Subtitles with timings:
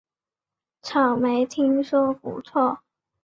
[0.81, 2.79] 草莓听说不错